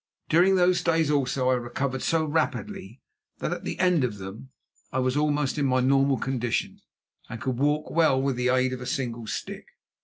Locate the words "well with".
7.91-8.35